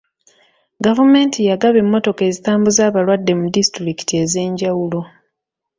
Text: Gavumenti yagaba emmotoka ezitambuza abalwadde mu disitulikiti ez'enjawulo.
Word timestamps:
Gavumenti 0.85 1.39
yagaba 1.49 1.77
emmotoka 1.83 2.21
ezitambuza 2.29 2.81
abalwadde 2.89 3.33
mu 3.39 3.45
disitulikiti 3.55 4.13
ez'enjawulo. 4.23 4.99